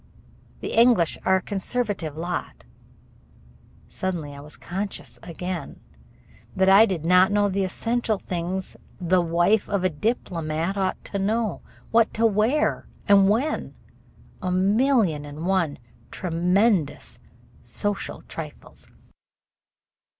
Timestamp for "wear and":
12.25-13.29